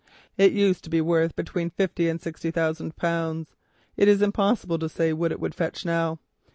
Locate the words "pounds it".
2.95-4.07